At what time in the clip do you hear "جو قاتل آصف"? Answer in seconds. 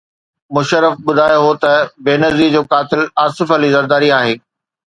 2.55-3.47